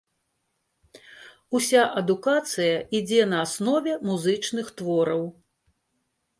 Уся 1.59 1.83
адукацыя 2.01 2.75
ідзе 3.01 3.21
на 3.35 3.45
аснове 3.47 3.93
музычных 4.11 4.75
твораў. 4.81 5.23